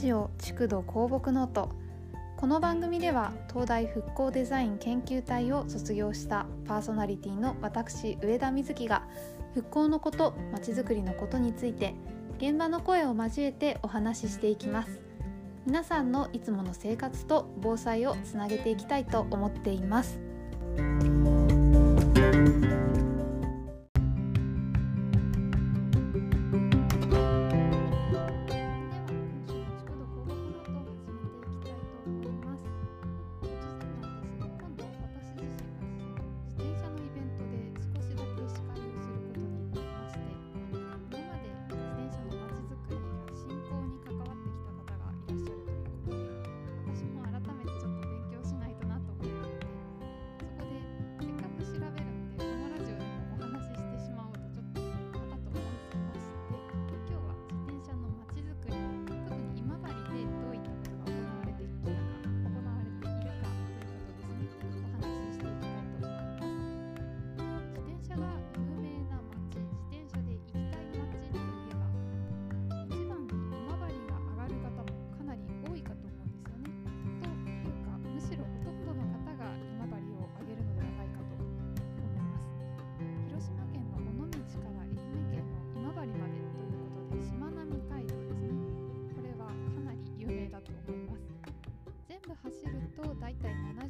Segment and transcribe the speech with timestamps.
[0.00, 1.68] ジオ築土公木ノート。
[2.38, 9.02] この番組では東大復興デザイン研究隊を卒業したパーソナリティの私上田瑞希が
[9.52, 11.94] 復興のことまちづくりのことについて
[12.38, 15.02] 現場の声を交えてお話ししていきます。
[15.66, 20.18] 皆さんのいつもの生活と防災をつなげていきたいと思っています。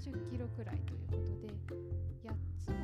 [0.01, 1.53] 70キロくらいということで
[2.25, 2.80] 8つ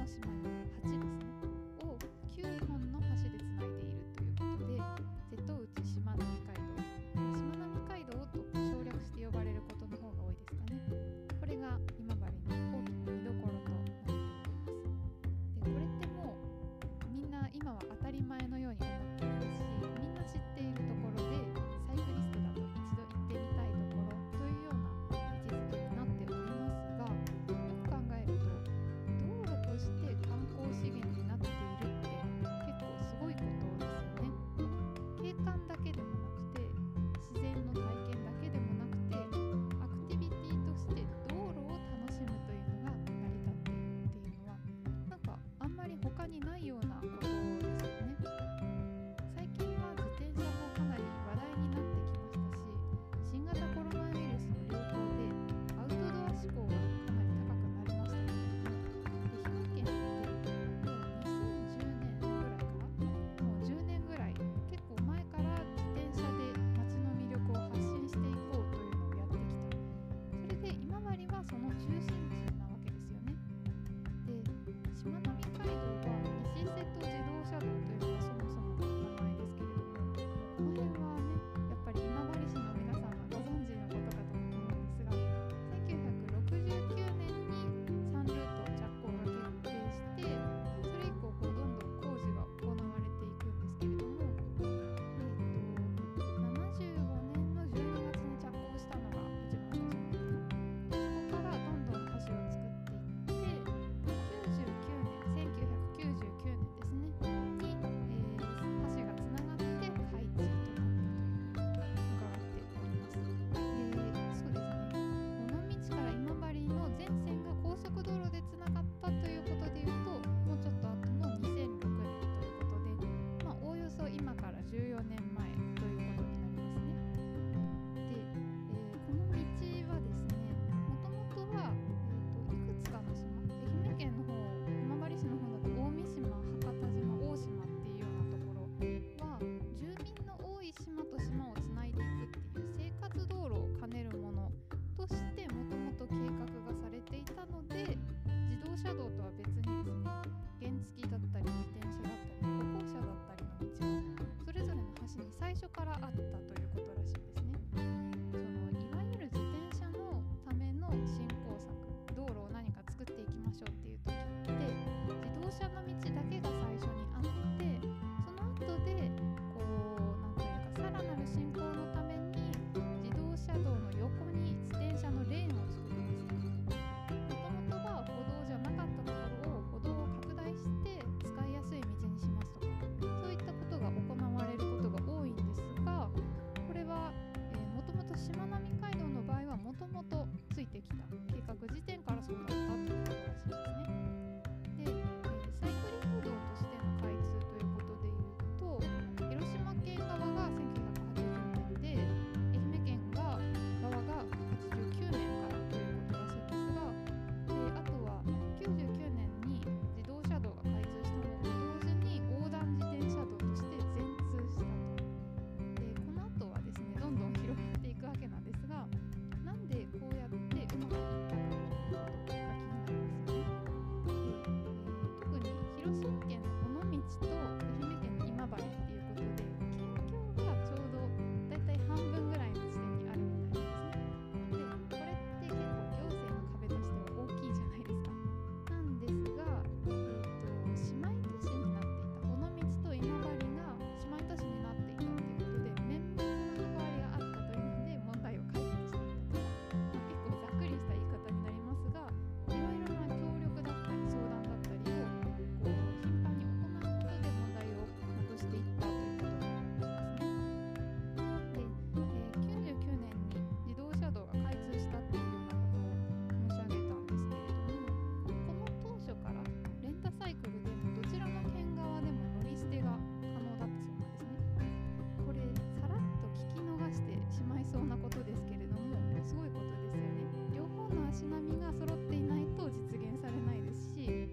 [281.17, 284.29] 足並みが揃っていないと実現されないですし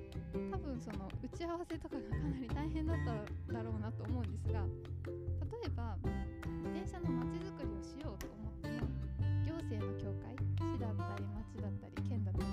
[0.52, 4.68] 多分その打ち合わせとかがかなり大変だっただろうなと思うんですが
[5.48, 8.84] 例えば自転車のまちづくりをしようと思って
[9.48, 12.52] 行政の協会市だったり町だったり県だったり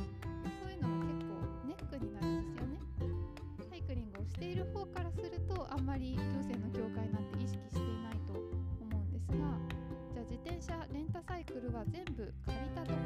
[0.62, 1.34] そういうのが結構
[1.66, 2.78] ネックになるんですよね。
[3.66, 9.58] サイクリングをしている方からするとあんまり行政の協会なんて意識していないと思うんですが
[10.14, 12.99] じゃあ自転車レンタサイクルは全部借りたど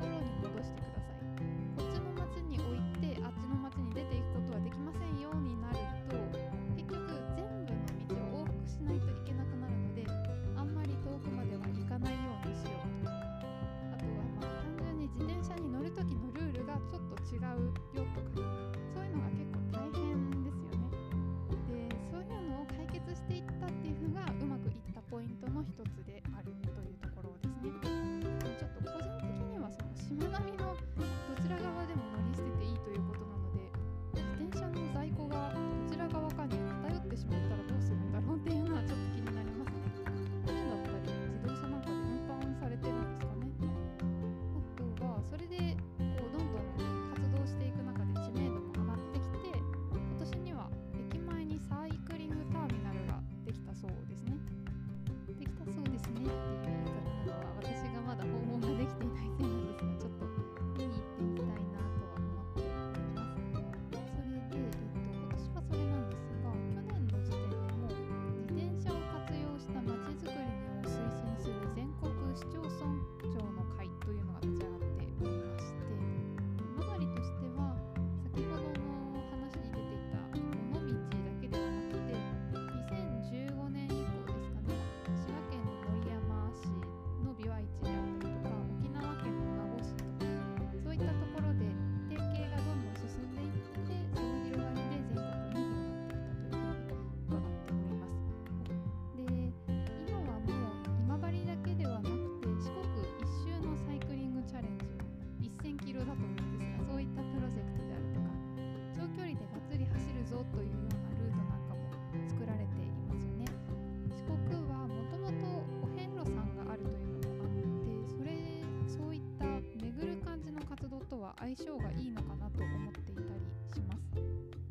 [121.54, 124.18] 相性がいいのかなと思っていたりします。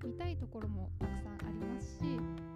[0.06, 2.04] 見たいところもたくさんありますし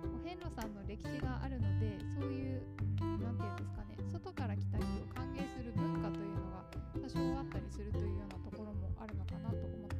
[0.04, 2.62] お遍路さんの歴史があるのでそういう
[3.00, 6.68] 何て言うんですかね外から来た人を歓迎する文化というのが
[7.00, 9.97] 多少あったりするというようなところもあるのかなと思って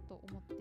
[0.00, 0.57] と思って